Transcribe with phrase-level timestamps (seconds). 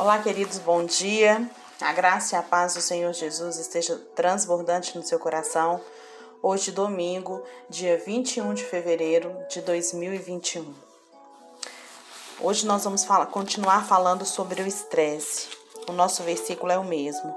[0.00, 1.46] Olá, queridos, bom dia.
[1.78, 5.78] A graça e a paz do Senhor Jesus esteja transbordante no seu coração.
[6.42, 10.72] Hoje, domingo, dia 21 de fevereiro de 2021.
[12.40, 15.48] Hoje nós vamos falar, continuar falando sobre o estresse.
[15.86, 17.36] O nosso versículo é o mesmo.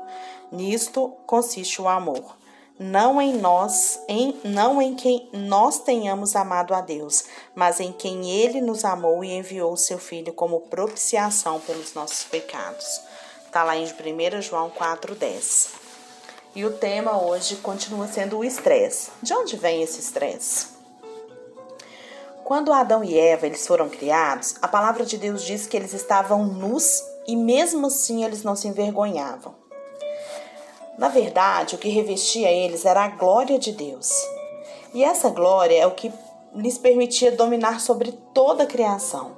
[0.50, 2.34] Nisto consiste o amor
[2.80, 8.30] não em nós, em, não em quem nós tenhamos amado a Deus, mas em quem
[8.30, 13.02] Ele nos amou e enviou o seu Filho como propiciação pelos nossos pecados.
[13.46, 15.70] Está lá em 1 João 4,10.
[16.56, 19.12] E o tema hoje continua sendo o estresse.
[19.22, 20.68] De onde vem esse estresse?
[22.44, 26.46] Quando Adão e Eva eles foram criados, a palavra de Deus diz que eles estavam
[26.46, 29.63] nus e mesmo assim eles não se envergonhavam.
[30.98, 34.12] Na verdade, o que revestia eles era a glória de Deus.
[34.94, 36.12] E essa glória é o que
[36.54, 39.38] lhes permitia dominar sobre toda a criação.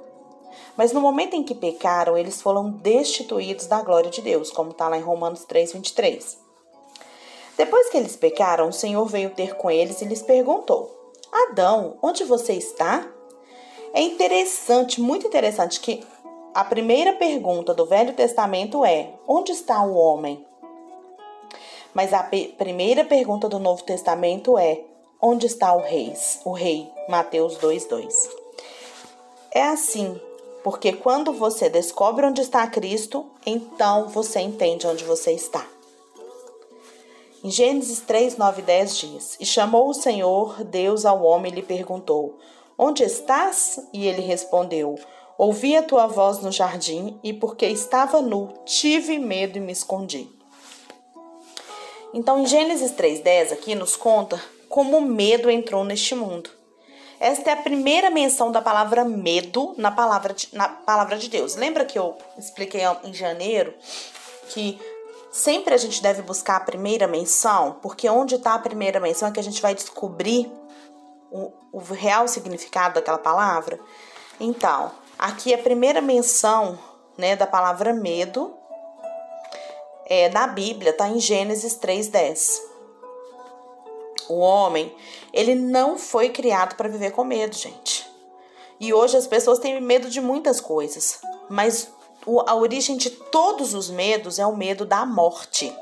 [0.75, 4.89] Mas no momento em que pecaram, eles foram destituídos da glória de Deus, como está
[4.89, 6.37] lá em Romanos 3, 23.
[7.57, 12.25] Depois que eles pecaram, o Senhor veio ter com eles e lhes perguntou: Adão, onde
[12.25, 13.07] você está?
[13.93, 16.05] É interessante, muito interessante, que
[16.53, 20.45] a primeira pergunta do Velho Testamento é: Onde está o homem?
[21.95, 22.21] Mas a
[22.57, 24.81] primeira pergunta do Novo Testamento é:
[25.21, 26.13] onde está o rei?
[26.43, 28.13] O rei, Mateus 2:2.
[29.49, 30.19] É assim,
[30.61, 35.65] porque quando você descobre onde está Cristo, então você entende onde você está.
[37.41, 41.55] Em Gênesis 3, 9 e 10 diz: E chamou o Senhor Deus ao homem e
[41.55, 42.37] lhe perguntou:
[42.77, 43.79] Onde estás?
[43.93, 44.95] E ele respondeu:
[45.37, 50.35] Ouvi a tua voz no jardim, e porque estava nu, tive medo e me escondi.
[52.15, 56.49] Então, em Gênesis 3:10 aqui nos conta como o medo entrou neste mundo.
[57.19, 61.55] Esta é a primeira menção da palavra medo na palavra de, na palavra de Deus.
[61.55, 63.73] Lembra que eu expliquei em janeiro
[64.47, 64.79] que
[65.29, 69.31] sempre a gente deve buscar a primeira menção, porque onde está a primeira menção é
[69.31, 70.49] que a gente vai descobrir
[71.29, 73.77] o, o real significado daquela palavra.
[74.39, 74.89] Então,
[75.19, 76.79] aqui a primeira menção
[77.17, 78.54] né, da palavra medo
[80.05, 82.59] é, na Bíblia, está em Gênesis 3,10.
[84.29, 84.95] O homem,
[85.31, 88.05] ele não foi criado para viver com medo, gente.
[88.79, 91.89] E hoje as pessoas têm medo de muitas coisas, mas
[92.47, 95.73] a origem de todos os medos é o medo da morte.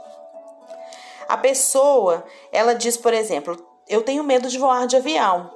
[1.28, 3.58] A pessoa, ela diz, por exemplo,
[3.88, 5.50] eu tenho medo de voar de avião,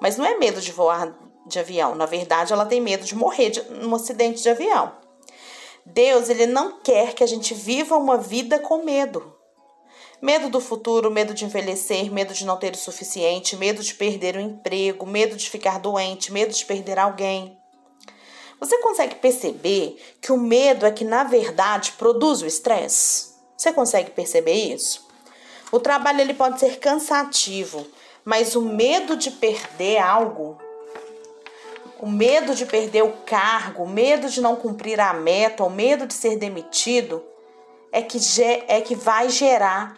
[0.00, 1.12] mas não é medo de voar
[1.44, 4.92] de avião, na verdade ela tem medo de morrer de, num acidente de avião.
[5.92, 9.34] Deus, ele não quer que a gente viva uma vida com medo.
[10.20, 14.36] Medo do futuro, medo de envelhecer, medo de não ter o suficiente, medo de perder
[14.36, 17.56] o emprego, medo de ficar doente, medo de perder alguém.
[18.60, 23.34] Você consegue perceber que o medo é que, na verdade, produz o estresse?
[23.56, 25.06] Você consegue perceber isso?
[25.70, 27.86] O trabalho ele pode ser cansativo,
[28.24, 30.58] mas o medo de perder algo
[32.00, 36.06] o medo de perder o cargo, o medo de não cumprir a meta, o medo
[36.06, 37.24] de ser demitido,
[37.90, 38.18] é que,
[38.68, 39.96] é que vai gerar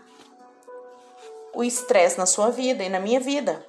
[1.54, 3.66] o estresse na sua vida e na minha vida.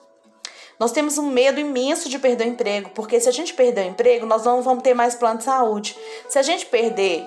[0.80, 3.90] Nós temos um medo imenso de perder o emprego, porque se a gente perder o
[3.90, 5.96] emprego, nós não vamos ter mais plano de saúde.
[6.28, 7.24] Se a gente perder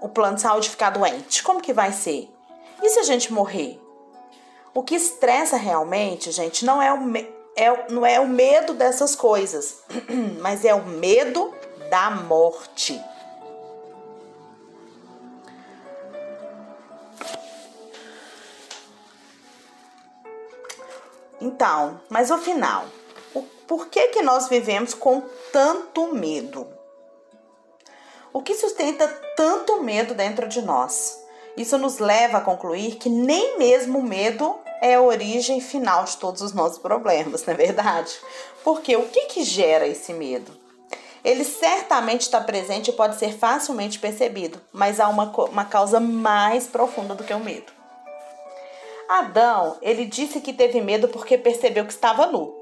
[0.00, 2.28] o plano de saúde ficar doente, como que vai ser?
[2.82, 3.80] E se a gente morrer?
[4.74, 6.98] O que estressa realmente, gente, não é o,
[7.58, 9.82] é, não é o medo dessas coisas,
[10.40, 11.52] mas é o medo
[11.90, 13.02] da morte.
[21.40, 22.84] Então, mas afinal,
[23.66, 26.66] por que, que nós vivemos com tanto medo?
[28.32, 31.18] O que sustenta tanto medo dentro de nós?
[31.56, 36.16] Isso nos leva a concluir que nem mesmo o medo é a origem final de
[36.16, 38.12] todos os nossos problemas, não é verdade?
[38.64, 40.52] Porque o que, que gera esse medo?
[41.24, 46.66] Ele certamente está presente e pode ser facilmente percebido, mas há uma, uma causa mais
[46.66, 47.72] profunda do que o medo.
[49.08, 52.54] Adão, ele disse que teve medo porque percebeu que estava nu.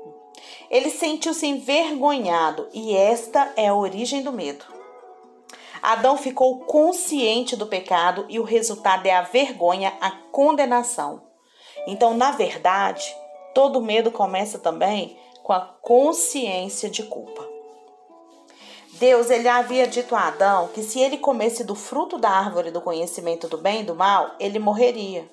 [0.70, 4.64] Ele sentiu-se envergonhado e esta é a origem do medo.
[5.82, 11.25] Adão ficou consciente do pecado e o resultado é a vergonha, a condenação.
[11.86, 13.14] Então, na verdade,
[13.54, 17.46] todo medo começa também com a consciência de culpa.
[18.94, 22.80] Deus ele havia dito a Adão que se ele comesse do fruto da árvore do
[22.80, 25.30] conhecimento do bem e do mal, ele morreria.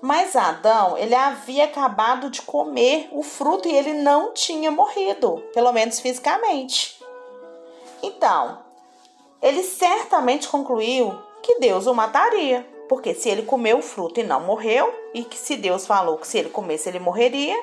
[0.00, 5.72] Mas Adão, ele havia acabado de comer o fruto e ele não tinha morrido, pelo
[5.72, 7.02] menos fisicamente.
[8.00, 8.60] Então,
[9.42, 14.40] ele certamente concluiu que Deus o mataria, porque se ele comeu o fruto e não
[14.40, 17.56] morreu, e que se Deus falou que se ele comesse ele morreria,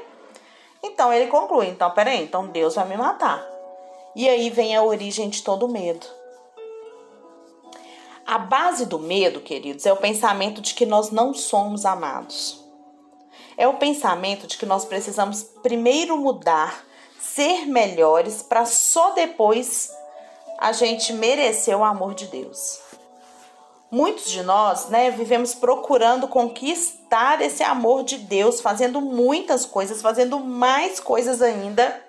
[0.83, 3.43] então ele conclui: então peraí, então Deus vai me matar.
[4.15, 6.05] E aí vem a origem de todo medo.
[8.25, 12.63] A base do medo, queridos, é o pensamento de que nós não somos amados.
[13.57, 16.85] É o pensamento de que nós precisamos primeiro mudar,
[17.19, 19.91] ser melhores, para só depois
[20.57, 22.79] a gente merecer o amor de Deus.
[23.91, 30.39] Muitos de nós, né, vivemos procurando conquistar esse amor de Deus, fazendo muitas coisas, fazendo
[30.39, 32.03] mais coisas ainda.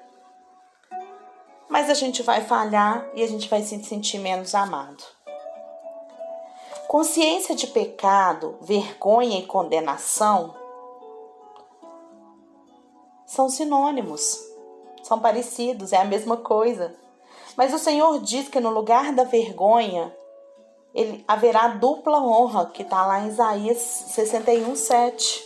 [1.68, 5.04] Mas a gente vai falhar e a gente vai se sentir menos amado.
[6.88, 10.54] Consciência de pecado, vergonha e condenação
[13.26, 14.40] são sinônimos,
[15.02, 16.94] são parecidos, é a mesma coisa.
[17.56, 20.14] Mas o Senhor diz que no lugar da vergonha,
[20.96, 23.76] ele haverá dupla honra, que está lá em Isaías
[24.14, 25.44] 61, 7.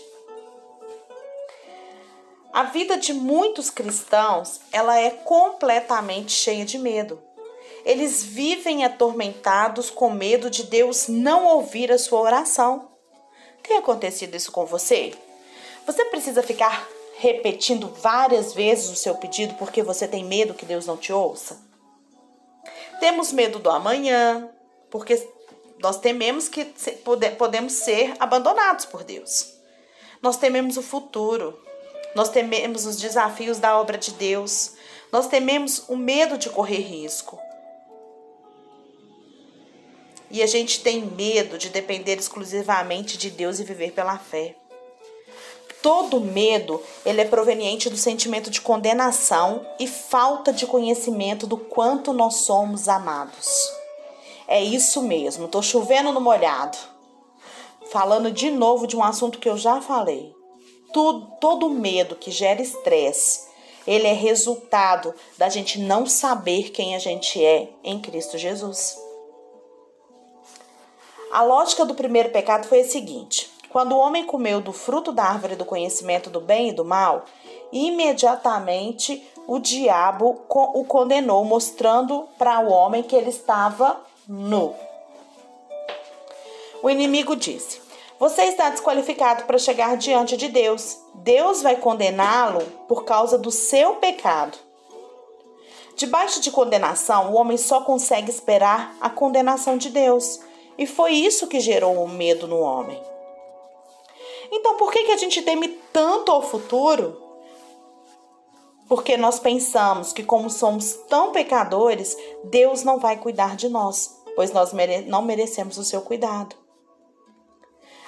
[2.52, 7.20] A vida de muitos cristãos, ela é completamente cheia de medo.
[7.85, 12.88] Eles vivem atormentados com medo de Deus não ouvir a sua oração.
[13.61, 15.14] Tem acontecido isso com você?
[15.85, 16.87] Você precisa ficar
[17.19, 21.58] repetindo várias vezes o seu pedido porque você tem medo que Deus não te ouça?
[23.00, 24.49] Temos medo do amanhã,
[24.91, 25.17] porque
[25.80, 26.64] nós tememos que
[27.38, 29.54] podemos ser abandonados por Deus.
[30.22, 31.58] Nós tememos o futuro.
[32.14, 34.72] Nós tememos os desafios da obra de Deus.
[35.10, 37.38] Nós tememos o medo de correr risco.
[40.30, 44.54] E a gente tem medo de depender exclusivamente de Deus e viver pela fé.
[45.82, 52.12] Todo medo, ele é proveniente do sentimento de condenação e falta de conhecimento do quanto
[52.12, 53.79] nós somos amados.
[54.50, 56.76] É isso mesmo, tô chovendo no molhado.
[57.93, 60.35] Falando de novo de um assunto que eu já falei.
[60.93, 63.49] Tudo, todo medo que gera estresse,
[63.87, 68.99] ele é resultado da gente não saber quem a gente é em Cristo Jesus.
[71.31, 75.23] A lógica do primeiro pecado foi a seguinte: quando o homem comeu do fruto da
[75.23, 77.25] árvore do conhecimento do bem e do mal,
[77.70, 84.76] imediatamente o diabo o condenou, mostrando para o homem que ele estava nu.
[86.80, 87.80] O inimigo disse:
[88.18, 90.98] Você está desqualificado para chegar diante de Deus.
[91.14, 94.56] Deus vai condená-lo por causa do seu pecado.
[95.96, 100.38] Debaixo de condenação, o homem só consegue esperar a condenação de Deus.
[100.78, 103.02] E foi isso que gerou o medo no homem.
[104.52, 107.20] Então, por que, que a gente teme tanto ao futuro?
[108.90, 114.52] Porque nós pensamos que, como somos tão pecadores, Deus não vai cuidar de nós, pois
[114.52, 116.56] nós mere não merecemos o seu cuidado.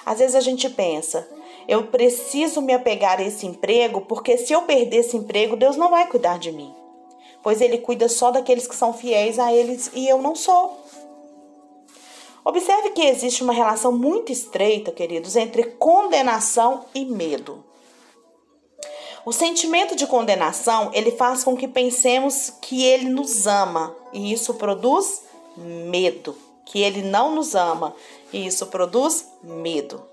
[0.05, 1.27] Às vezes a gente pensa,
[1.67, 5.89] eu preciso me apegar a esse emprego, porque se eu perder esse emprego, Deus não
[5.89, 6.73] vai cuidar de mim.
[7.41, 10.77] Pois Ele cuida só daqueles que são fiéis a eles e eu não sou.
[12.45, 17.63] Observe que existe uma relação muito estreita, queridos, entre condenação e medo.
[19.25, 24.55] O sentimento de condenação, ele faz com que pensemos que ele nos ama, e isso
[24.55, 25.21] produz
[25.57, 27.95] medo, que ele não nos ama,
[28.31, 30.07] e isso produz medo.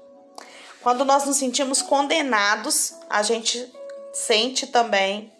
[0.82, 3.70] Quando nós nos sentimos condenados, a gente
[4.12, 5.32] sente também,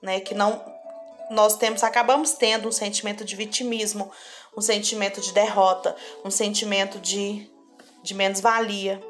[0.00, 0.74] né, que não
[1.30, 4.10] nós temos acabamos tendo um sentimento de vitimismo,
[4.56, 7.50] um sentimento de derrota, um sentimento de,
[8.02, 9.02] de menos-valia.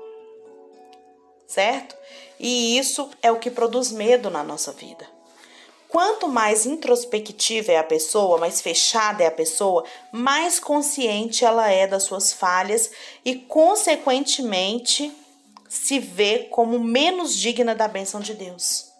[1.46, 1.94] Certo?
[2.38, 5.06] E isso é o que produz medo na nossa vida.
[5.94, 11.86] Quanto mais introspectiva é a pessoa, mais fechada é a pessoa, mais consciente ela é
[11.86, 12.90] das suas falhas
[13.24, 15.16] e, consequentemente,
[15.68, 18.92] se vê como menos digna da bênção de Deus.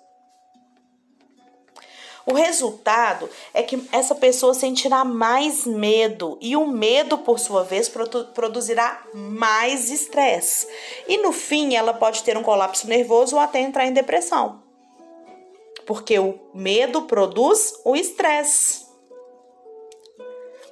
[2.24, 7.90] O resultado é que essa pessoa sentirá mais medo e o medo, por sua vez,
[8.32, 10.68] produzirá mais estresse.
[11.08, 14.63] E no fim, ela pode ter um colapso nervoso ou até entrar em depressão.
[15.86, 18.84] Porque o medo produz o estresse.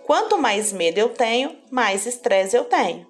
[0.04, 3.06] Quanto mais medo eu tenho, mais estresse eu tenho.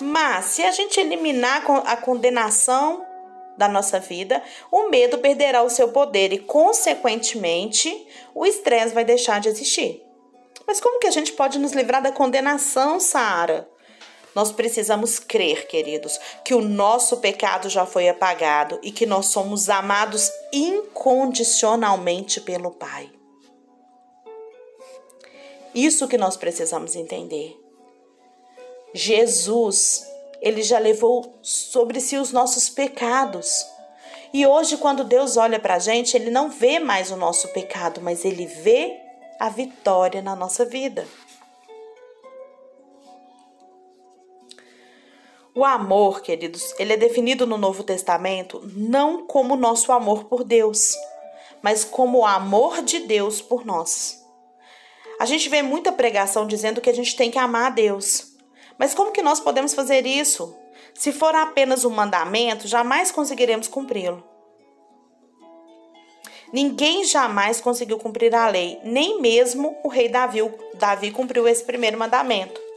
[0.00, 3.04] Mas se a gente eliminar a condenação
[3.58, 9.38] da nossa vida, o medo perderá o seu poder e, consequentemente, o estresse vai deixar
[9.40, 10.02] de existir.
[10.66, 13.68] Mas como que a gente pode nos livrar da condenação, Sara?
[14.34, 19.68] Nós precisamos crer, queridos, que o nosso pecado já foi apagado e que nós somos
[19.68, 23.10] amados incondicionalmente pelo Pai.
[25.74, 27.56] Isso que nós precisamos entender.
[28.92, 30.04] Jesus,
[30.40, 33.64] ele já levou sobre si os nossos pecados.
[34.32, 38.00] E hoje, quando Deus olha para a gente, ele não vê mais o nosso pecado,
[38.00, 38.96] mas ele vê
[39.38, 41.06] a vitória na nossa vida.
[45.52, 50.96] O amor, queridos, ele é definido no Novo Testamento não como nosso amor por Deus,
[51.60, 54.24] mas como o amor de Deus por nós.
[55.18, 58.36] A gente vê muita pregação dizendo que a gente tem que amar a Deus.
[58.78, 60.56] Mas como que nós podemos fazer isso?
[60.94, 64.22] Se for apenas um mandamento, jamais conseguiremos cumpri-lo.
[66.52, 70.40] Ninguém jamais conseguiu cumprir a lei, nem mesmo o rei Davi,
[70.74, 72.69] Davi cumpriu esse primeiro mandamento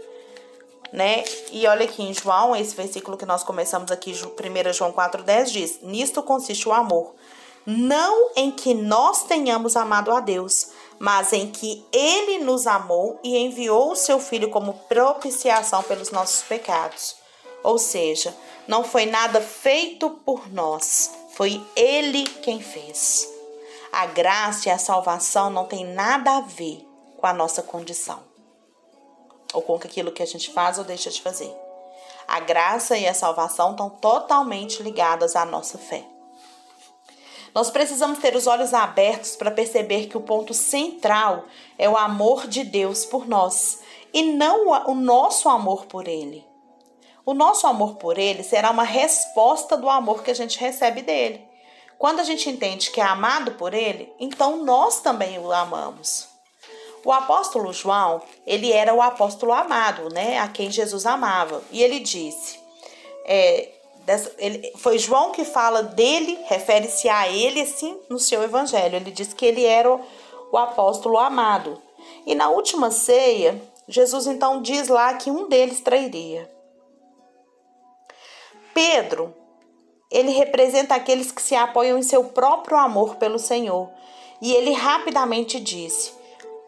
[0.94, 1.24] né?
[1.52, 5.80] E olha aqui em João, esse versículo que nós começamos aqui, 1 João 4,10 diz:
[5.82, 7.16] Nisto consiste o amor.
[7.66, 10.68] Não em que nós tenhamos amado a Deus,
[11.00, 16.44] mas em que Ele nos amou e enviou o seu Filho como propiciação pelos nossos
[16.44, 17.16] pecados.
[17.64, 18.36] Ou seja,
[18.68, 23.28] não foi nada feito por nós, foi Ele quem fez.
[23.92, 26.86] A graça e a salvação não tem nada a ver
[27.18, 28.33] com a nossa condição
[29.54, 31.56] ou com aquilo que a gente faz ou deixa de fazer.
[32.28, 36.04] A graça e a salvação estão totalmente ligadas à nossa fé.
[37.54, 41.46] Nós precisamos ter os olhos abertos para perceber que o ponto central
[41.78, 43.80] é o amor de Deus por nós
[44.12, 46.44] e não o nosso amor por Ele.
[47.26, 51.48] O nosso amor por Ele será uma resposta do amor que a gente recebe dele.
[51.98, 56.33] Quando a gente entende que é amado por Ele, então nós também o amamos.
[57.06, 60.40] O apóstolo João, ele era o apóstolo amado, né?
[60.40, 61.62] A quem Jesus amava.
[61.72, 62.60] E ele disse,
[63.26, 63.70] é,
[64.38, 68.96] ele, foi João que fala dele, refere-se a ele assim no seu evangelho.
[68.96, 70.02] Ele diz que ele era o,
[70.52, 71.82] o apóstolo amado.
[72.26, 76.50] E na última ceia, Jesus então diz lá que um deles trairia.
[78.74, 79.34] Pedro,
[80.10, 83.90] ele representa aqueles que se apoiam em seu próprio amor pelo Senhor.
[84.42, 86.14] E ele rapidamente disse: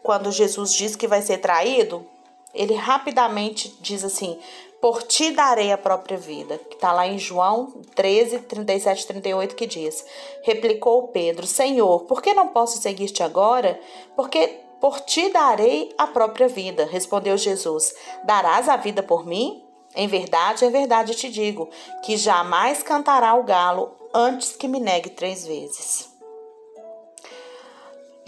[0.06, 2.06] quando Jesus diz que vai ser traído,
[2.54, 4.38] ele rapidamente diz assim:
[4.80, 6.58] Por ti darei a própria vida.
[6.58, 10.06] Que está lá em João 13, 37 e 38, que diz:
[10.44, 13.80] Replicou Pedro: Senhor, por que não posso seguir-te agora?
[14.14, 16.86] Porque por ti darei a própria vida.
[16.86, 19.64] Respondeu Jesus: Darás a vida por mim?
[19.92, 21.68] Em verdade, em verdade te digo
[22.04, 26.15] que jamais cantará o galo antes que me negue três vezes.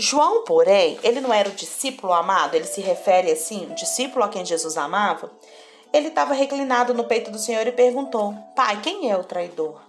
[0.00, 4.28] João, porém, ele não era o discípulo amado, ele se refere assim, o discípulo a
[4.28, 5.28] quem Jesus amava.
[5.93, 9.81] Ele estava reclinado no peito do Senhor e perguntou: Pai, quem é o traidor?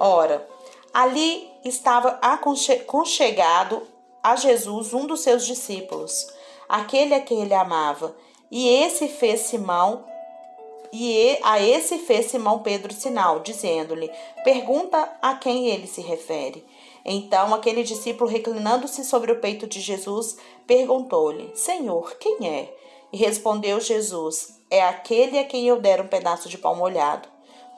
[0.00, 0.48] Ora,
[0.94, 3.82] ali estava aconchegado
[4.22, 6.26] a Jesus um dos seus discípulos,
[6.66, 8.16] aquele a quem ele amava,
[8.50, 10.02] e esse fez Simão
[10.90, 14.10] e a esse fez Simão Pedro sinal, dizendo-lhe:
[14.44, 16.64] Pergunta a quem ele se refere.
[17.10, 20.36] Então aquele discípulo, reclinando-se sobre o peito de Jesus,
[20.66, 22.76] perguntou-lhe: Senhor, quem é?
[23.10, 27.26] E respondeu Jesus: É aquele a quem eu der um pedaço de pão molhado.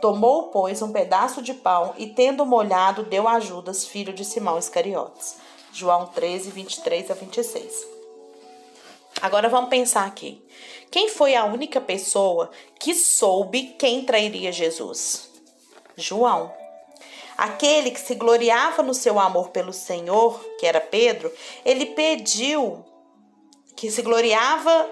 [0.00, 4.58] Tomou, pois, um pedaço de pão e, tendo molhado, deu a Judas, filho de Simão
[4.58, 5.36] Iscariotes.
[5.72, 7.86] João 13, 23 a 26.
[9.22, 10.44] Agora vamos pensar aqui.
[10.90, 15.30] Quem foi a única pessoa que soube quem trairia Jesus?
[15.94, 16.59] João.
[17.40, 21.32] Aquele que se gloriava no seu amor pelo Senhor, que era Pedro,
[21.64, 22.84] ele pediu
[23.74, 24.86] que se gloriava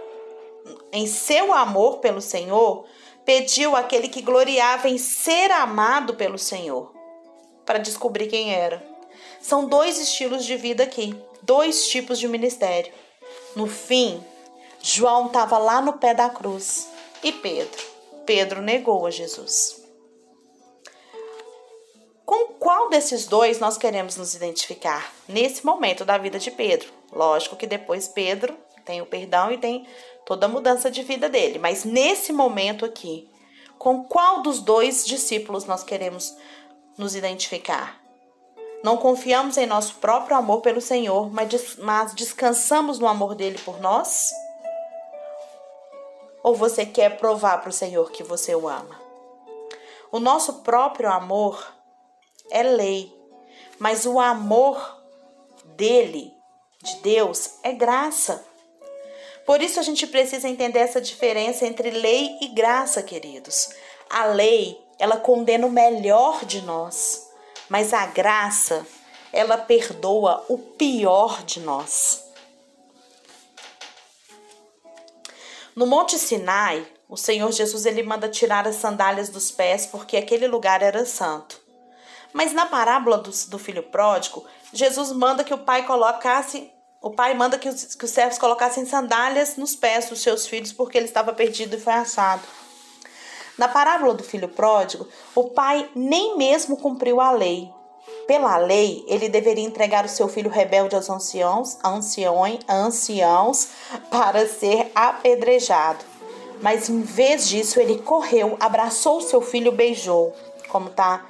[0.91, 2.87] em seu amor pelo Senhor,
[3.23, 6.91] pediu aquele que gloriava em ser amado pelo Senhor,
[7.67, 8.83] para descobrir quem era.
[9.43, 12.91] São dois estilos de vida aqui, dois tipos de ministério.
[13.55, 14.25] No fim,
[14.81, 16.89] João estava lá no pé da cruz
[17.23, 17.85] e Pedro.
[18.25, 19.87] Pedro negou a Jesus.
[22.29, 26.93] Com qual desses dois nós queremos nos identificar nesse momento da vida de Pedro?
[27.11, 28.55] Lógico que depois Pedro
[28.85, 29.87] tem o perdão e tem
[30.27, 33.31] toda a mudança de vida dele, mas nesse momento aqui,
[33.79, 36.37] com qual dos dois discípulos nós queremos
[36.99, 37.99] nos identificar?
[38.85, 41.31] Não confiamos em nosso próprio amor pelo Senhor,
[41.79, 44.31] mas descansamos no amor dele por nós?
[46.43, 49.01] Ou você quer provar para o Senhor que você o ama?
[50.13, 51.78] O nosso próprio amor
[52.51, 53.13] é lei,
[53.79, 55.03] mas o amor
[55.77, 56.33] dele,
[56.83, 58.45] de Deus, é graça.
[59.47, 63.71] Por isso a gente precisa entender essa diferença entre lei e graça, queridos.
[64.11, 67.29] A lei, ela condena o melhor de nós,
[67.69, 68.87] mas a graça,
[69.33, 72.25] ela perdoa o pior de nós.
[75.75, 80.49] No Monte Sinai, o Senhor Jesus ele manda tirar as sandálias dos pés porque aquele
[80.49, 81.68] lugar era santo.
[82.39, 86.71] Mas na parábola do, do filho pródigo, Jesus manda que o pai colocasse,
[87.03, 90.73] o pai manda que os, que os servos colocassem sandálias nos pés dos seus filhos
[90.73, 92.43] porque ele estava perdido e foi assado.
[93.59, 97.73] Na parábola do filho pródigo, o pai nem mesmo cumpriu a lei,
[98.29, 103.69] pela lei, ele deveria entregar o seu filho rebelde aos anciãos, anciões, anciãos
[104.13, 106.05] para ser apedrejado.
[106.63, 110.33] Mas em vez disso, ele correu, abraçou seu filho, beijou.
[110.69, 111.27] Como tá?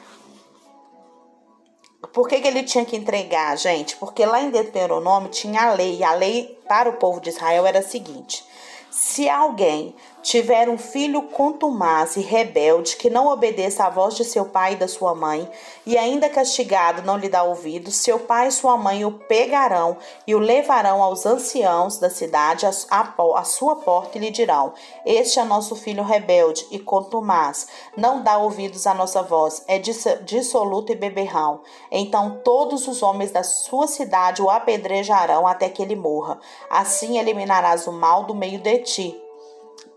[2.12, 3.97] Por que, que ele tinha que entregar, gente?
[3.97, 6.02] Porque lá em Deuteronômio tinha a lei.
[6.05, 8.45] A lei para o povo de Israel era a seguinte:
[8.90, 9.95] se alguém
[10.28, 14.76] tiver um filho contumaz e rebelde que não obedeça à voz de seu pai e
[14.76, 15.49] da sua mãe,
[15.87, 20.35] e ainda castigado não lhe dá ouvido, seu pai e sua mãe o pegarão e
[20.35, 24.75] o levarão aos anciãos da cidade à sua porta e lhe dirão:
[25.06, 27.66] Este é nosso filho rebelde e contumaz,
[27.97, 31.62] não dá ouvidos à nossa voz, é dissoluto e beberrão.
[31.90, 36.38] Então todos os homens da sua cidade o apedrejarão até que ele morra.
[36.68, 39.27] Assim eliminarás o mal do meio de ti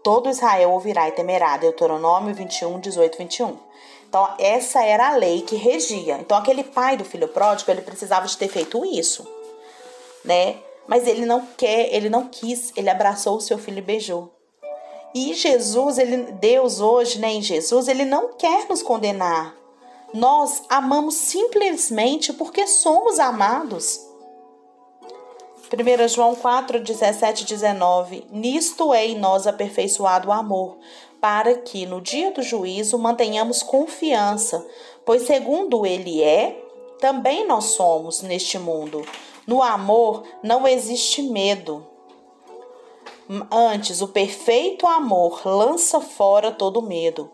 [0.03, 1.57] todo Israel ouvirá e temerá.
[1.57, 3.57] Deuteronômio 21, 18, 21.
[4.07, 6.17] Então, essa era a lei que regia.
[6.19, 9.25] Então, aquele pai do filho pródigo, ele precisava de ter feito isso,
[10.25, 10.57] né?
[10.85, 14.29] Mas ele não quer, ele não quis, ele abraçou o seu filho e beijou.
[15.15, 19.55] E Jesus, ele, Deus hoje, né, em Jesus, ele não quer nos condenar.
[20.13, 24.10] Nós amamos simplesmente porque somos amados.
[25.73, 28.25] 1 João 4, 17 e 19.
[28.29, 30.77] Nisto é em nós aperfeiçoado o amor,
[31.21, 34.67] para que no dia do juízo mantenhamos confiança,
[35.05, 36.61] pois segundo ele é,
[36.99, 39.05] também nós somos neste mundo.
[39.47, 41.87] No amor não existe medo.
[43.49, 47.31] Antes, o perfeito amor lança fora todo medo.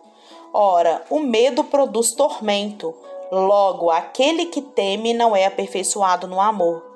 [0.53, 2.93] Ora, o medo produz tormento.
[3.31, 6.86] Logo, aquele que teme não é aperfeiçoado no amor.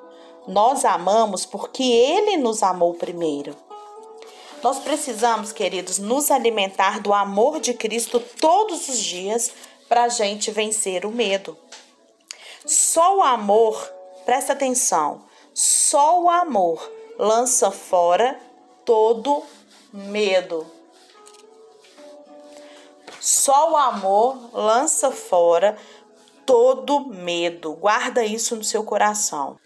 [0.47, 3.55] Nós amamos porque Ele nos amou primeiro.
[4.63, 9.51] Nós precisamos, queridos, nos alimentar do amor de Cristo todos os dias
[9.87, 11.57] para a gente vencer o medo.
[12.65, 13.75] Só o amor,
[14.25, 15.23] presta atenção,
[15.53, 18.39] só o amor lança fora
[18.85, 19.43] todo
[19.91, 20.65] medo.
[23.19, 25.77] Só o amor lança fora
[26.45, 27.73] todo medo.
[27.73, 29.60] Guarda isso no seu coração.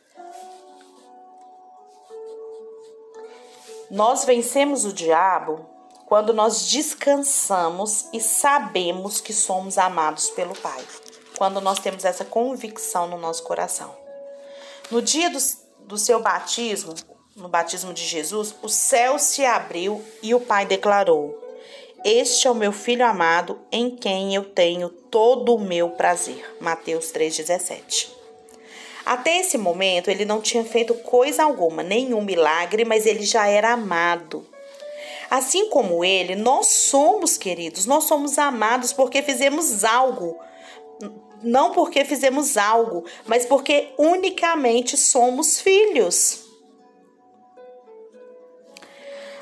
[3.96, 5.66] Nós vencemos o diabo
[6.06, 10.84] quando nós descansamos e sabemos que somos amados pelo Pai.
[11.38, 13.96] Quando nós temos essa convicção no nosso coração.
[14.92, 15.40] No dia do,
[15.86, 16.94] do seu batismo,
[17.38, 21.42] no batismo de Jesus, o céu se abriu e o Pai declarou:
[22.04, 26.58] Este é o meu filho amado, em quem eu tenho todo o meu prazer.
[26.60, 28.15] Mateus 3,17.
[29.06, 33.74] Até esse momento, ele não tinha feito coisa alguma, nenhum milagre, mas ele já era
[33.74, 34.48] amado.
[35.30, 40.40] Assim como ele, nós somos queridos, nós somos amados porque fizemos algo.
[41.44, 46.44] Não porque fizemos algo, mas porque unicamente somos filhos.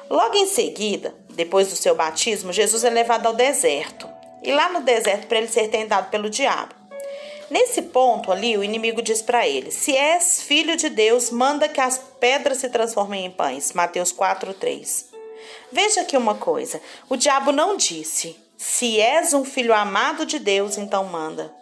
[0.10, 4.10] Logo em seguida, depois do seu batismo, Jesus é levado ao deserto.
[4.44, 6.76] E lá no deserto, para ele ser tentado pelo diabo.
[7.54, 11.80] Nesse ponto ali, o inimigo diz para ele: Se és filho de Deus, manda que
[11.80, 13.74] as pedras se transformem em pães.
[13.74, 15.06] Mateus 4, 3.
[15.72, 20.80] Veja aqui uma coisa: o diabo não disse, se és um filho amado de Deus,
[20.80, 21.54] então manda.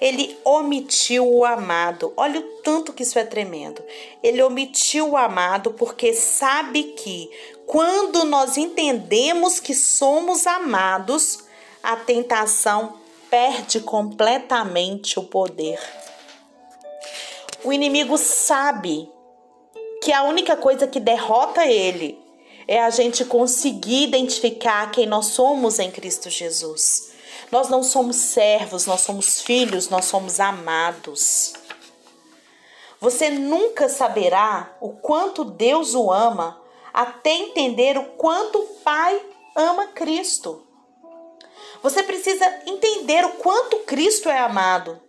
[0.00, 2.12] Ele omitiu o amado.
[2.16, 3.80] Olha o tanto que isso é tremendo.
[4.24, 7.30] Ele omitiu o amado porque sabe que
[7.64, 11.44] quando nós entendemos que somos amados,
[11.80, 13.00] a tentação
[13.32, 15.80] perde completamente o poder.
[17.64, 19.10] O inimigo sabe
[20.02, 22.20] que a única coisa que derrota ele
[22.68, 27.14] é a gente conseguir identificar quem nós somos em Cristo Jesus.
[27.50, 31.54] Nós não somos servos, nós somos filhos, nós somos amados.
[33.00, 36.60] Você nunca saberá o quanto Deus o ama
[36.92, 39.18] até entender o quanto o Pai
[39.56, 40.66] ama Cristo.
[41.82, 45.00] Você precisa entender o quanto Cristo é amado.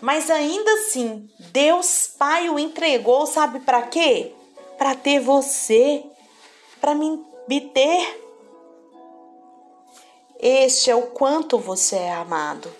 [0.00, 4.32] Mas ainda assim, Deus Pai o entregou, sabe para quê?
[4.78, 6.04] Para ter você,
[6.80, 7.22] para me,
[7.74, 8.20] ter.
[10.38, 12.72] Este é o quanto você é amado.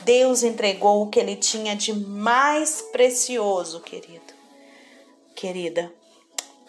[0.00, 4.34] Deus entregou o que ele tinha de mais precioso, querido,
[5.34, 5.92] querida,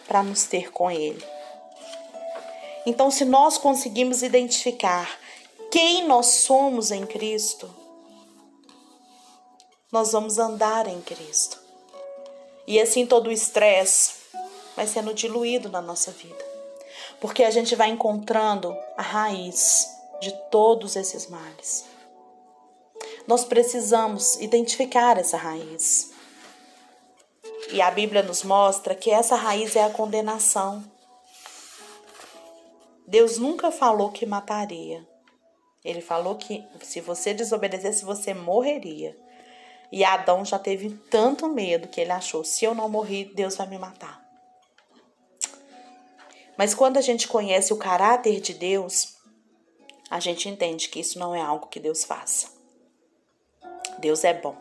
[0.08, 1.35] para nos ter com ele.
[2.86, 5.20] Então, se nós conseguimos identificar
[5.72, 7.70] quem nós somos em Cristo,
[9.92, 11.60] nós vamos andar em Cristo.
[12.68, 14.14] E assim todo o estresse
[14.76, 16.44] vai sendo diluído na nossa vida.
[17.20, 19.88] Porque a gente vai encontrando a raiz
[20.20, 21.86] de todos esses males.
[23.28, 26.12] Nós precisamos identificar essa raiz.
[27.72, 30.84] E a Bíblia nos mostra que essa raiz é a condenação.
[33.08, 35.08] Deus nunca falou que mataria.
[35.84, 39.16] Ele falou que se você desobedecesse, você morreria.
[39.92, 43.68] E Adão já teve tanto medo que ele achou: se eu não morrer, Deus vai
[43.68, 44.26] me matar.
[46.58, 49.16] Mas quando a gente conhece o caráter de Deus,
[50.10, 52.48] a gente entende que isso não é algo que Deus faça.
[54.00, 54.56] Deus é bom.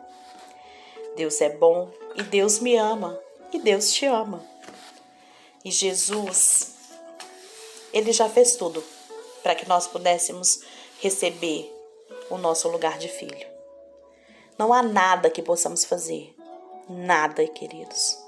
[1.16, 3.18] Deus é bom e Deus me ama
[3.52, 4.44] e Deus te ama.
[5.64, 6.73] E Jesus,
[7.94, 8.83] ele já fez tudo
[9.40, 10.62] para que nós pudéssemos
[11.00, 11.72] receber
[12.28, 13.46] o nosso lugar de filho.
[14.59, 16.35] Não há nada que possamos fazer,
[16.88, 18.18] nada, queridos,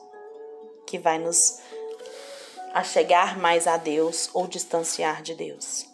[0.87, 1.59] que vai nos
[2.73, 5.87] a chegar mais a Deus ou distanciar de Deus.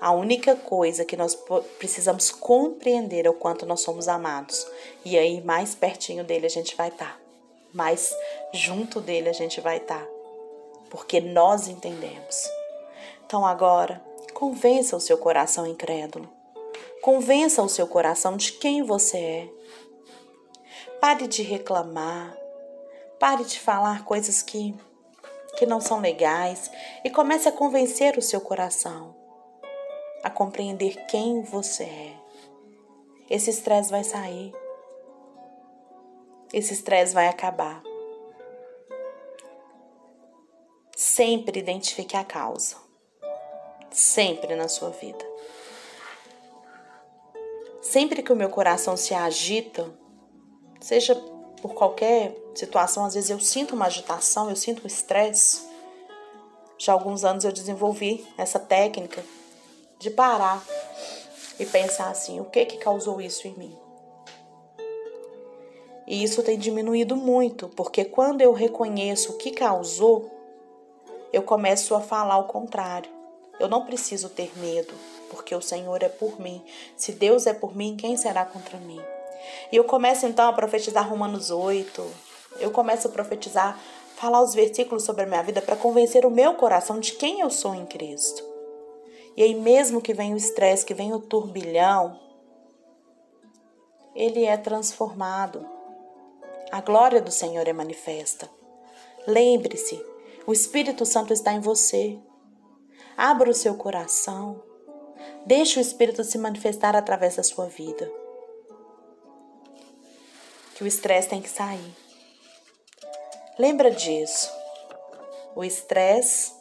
[0.00, 1.36] A única coisa que nós
[1.78, 4.64] precisamos compreender é o quanto nós somos amados.
[5.04, 7.14] E aí, mais pertinho dele a gente vai estar.
[7.14, 7.20] Tá.
[7.72, 8.14] Mais
[8.52, 10.04] junto dele a gente vai estar.
[10.04, 10.17] Tá.
[10.90, 12.48] Porque nós entendemos.
[13.24, 16.28] Então, agora, convença o seu coração incrédulo.
[17.02, 19.48] Convença o seu coração de quem você é.
[21.00, 22.36] Pare de reclamar.
[23.18, 24.74] Pare de falar coisas que
[25.56, 26.70] que não são legais
[27.04, 29.18] e comece a convencer o seu coração
[30.22, 32.14] a compreender quem você é.
[33.30, 34.52] Esse estresse vai sair.
[36.52, 37.82] Esse estresse vai acabar.
[41.00, 42.74] Sempre identifique a causa.
[43.88, 45.24] Sempre na sua vida.
[47.80, 49.88] Sempre que o meu coração se agita,
[50.80, 51.14] seja
[51.62, 55.68] por qualquer situação, às vezes eu sinto uma agitação, eu sinto um estresse.
[56.76, 59.24] Já há alguns anos eu desenvolvi essa técnica
[60.00, 60.60] de parar
[61.60, 63.78] e pensar assim: o que que causou isso em mim?
[66.08, 70.37] E isso tem diminuído muito, porque quando eu reconheço o que causou,
[71.32, 73.10] eu começo a falar o contrário.
[73.58, 74.94] Eu não preciso ter medo,
[75.30, 76.62] porque o Senhor é por mim.
[76.96, 79.00] Se Deus é por mim, quem será contra mim?
[79.72, 82.06] E eu começo então a profetizar Romanos 8.
[82.60, 83.78] Eu começo a profetizar,
[84.16, 87.50] falar os versículos sobre a minha vida para convencer o meu coração de quem eu
[87.50, 88.42] sou em Cristo.
[89.36, 92.18] E aí, mesmo que venha o estresse, que venha o turbilhão,
[94.14, 95.64] ele é transformado.
[96.72, 98.50] A glória do Senhor é manifesta.
[99.26, 100.04] Lembre-se,
[100.48, 102.18] o Espírito Santo está em você.
[103.14, 104.62] Abra o seu coração.
[105.44, 108.10] Deixe o Espírito se manifestar através da sua vida
[110.74, 111.94] que o estresse tem que sair.
[113.58, 114.50] Lembra disso.
[115.54, 116.54] O estresse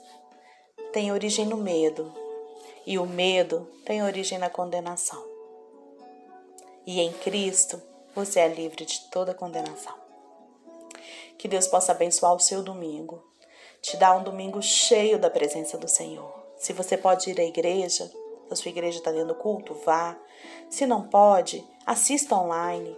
[0.91, 2.13] tem origem no medo
[2.86, 5.23] e o medo tem origem na condenação.
[6.86, 7.82] E em Cristo
[8.13, 9.95] você é livre de toda condenação.
[11.38, 13.23] Que Deus possa abençoar o seu domingo,
[13.82, 16.34] te dar um domingo cheio da presença do Senhor.
[16.58, 18.10] Se você pode ir à igreja,
[18.50, 20.18] a sua igreja está dando culto, vá.
[20.70, 22.98] Se não pode, assista online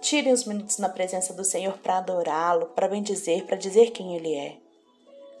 [0.00, 4.34] Tire os minutos na presença do Senhor para adorá-lo, para bendizer, para dizer quem Ele
[4.34, 4.56] é.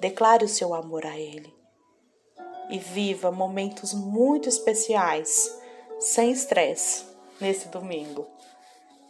[0.00, 1.54] Declare o seu amor a Ele.
[2.68, 5.56] E viva momentos muito especiais,
[6.00, 7.04] sem estresse,
[7.40, 8.26] nesse domingo.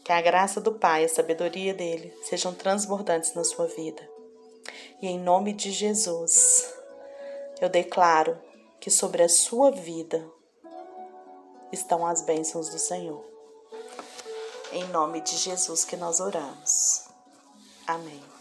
[0.04, 4.17] Que a graça do Pai e a sabedoria dele sejam transbordantes na sua vida.
[5.00, 6.74] E em nome de Jesus,
[7.61, 8.38] eu declaro
[8.80, 10.28] que sobre a sua vida
[11.72, 13.24] estão as bênçãos do Senhor.
[14.72, 17.08] Em nome de Jesus que nós oramos.
[17.87, 18.38] Amém.